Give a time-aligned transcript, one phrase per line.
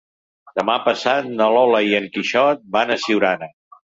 [0.59, 3.51] Demà passat na Lola i en Quixot van a Siurana.